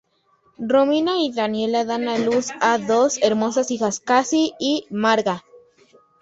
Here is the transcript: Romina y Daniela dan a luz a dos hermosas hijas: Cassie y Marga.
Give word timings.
Romina 0.57 1.19
y 1.19 1.31
Daniela 1.31 1.85
dan 1.85 2.07
a 2.09 2.17
luz 2.17 2.47
a 2.59 2.79
dos 2.79 3.19
hermosas 3.21 3.69
hijas: 3.69 3.99
Cassie 3.99 4.53
y 4.57 4.87
Marga. 4.89 5.43